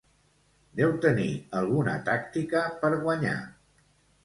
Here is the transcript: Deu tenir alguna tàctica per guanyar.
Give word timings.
Deu 0.79 0.93
tenir 1.03 1.27
alguna 1.61 1.95
tàctica 2.09 2.65
per 2.83 2.93
guanyar. 3.07 3.39